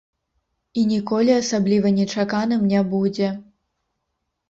[0.81, 3.33] І ніколі асабліва нечаканым не будзе.